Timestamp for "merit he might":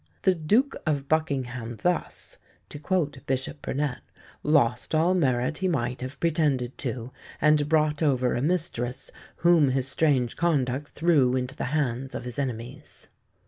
5.13-6.01